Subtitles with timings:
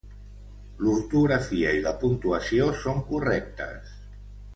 [0.85, 3.93] L'ortografia i la puntuació són correctes